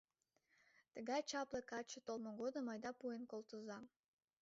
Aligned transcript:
Тыгай 0.93 1.21
чапле 1.29 1.61
каче 1.71 1.99
толмо 2.07 2.31
годым 2.41 2.65
айда 2.73 2.91
пуэн 2.99 3.23
колтыза. 3.31 3.79